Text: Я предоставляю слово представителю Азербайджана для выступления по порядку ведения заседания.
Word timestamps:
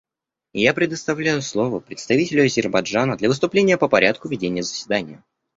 Я 0.55 0.73
предоставляю 0.73 1.43
слово 1.43 1.79
представителю 1.79 2.45
Азербайджана 2.45 3.17
для 3.17 3.29
выступления 3.29 3.77
по 3.77 3.87
порядку 3.87 4.29
ведения 4.29 4.63
заседания. 4.63 5.23